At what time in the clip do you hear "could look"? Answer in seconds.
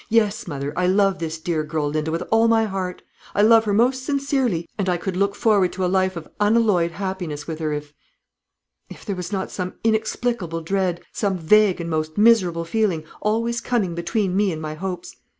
4.97-5.35